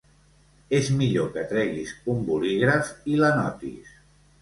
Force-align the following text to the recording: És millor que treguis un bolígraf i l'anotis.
És 0.77 0.89
millor 1.01 1.29
que 1.35 1.45
treguis 1.53 1.93
un 2.17 2.27
bolígraf 2.33 2.93
i 3.15 3.23
l'anotis. 3.25 3.97